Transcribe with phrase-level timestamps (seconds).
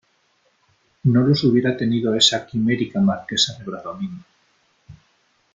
[1.03, 4.23] no los hubiera tenido esa quimérica Marquesa de Bradomín.